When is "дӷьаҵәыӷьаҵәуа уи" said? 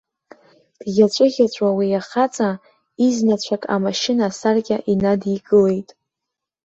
0.83-1.99